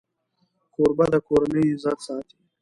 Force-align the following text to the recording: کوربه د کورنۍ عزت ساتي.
کوربه 0.73 1.05
د 1.13 1.15
کورنۍ 1.27 1.65
عزت 1.73 1.97
ساتي. 2.07 2.39